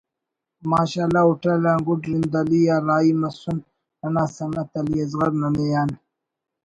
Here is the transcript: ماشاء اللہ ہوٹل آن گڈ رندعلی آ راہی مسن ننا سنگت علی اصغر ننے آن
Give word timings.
ماشاء 0.71 1.05
اللہ 1.05 1.23
ہوٹل 1.27 1.63
آن 1.71 1.79
گڈ 1.87 2.01
رندعلی 2.11 2.61
آ 2.75 2.77
راہی 2.87 3.11
مسن 3.21 3.57
ننا 4.01 4.23
سنگت 4.37 4.71
علی 4.79 4.95
اصغر 5.03 5.31
ننے 5.41 5.67
آن 5.81 5.89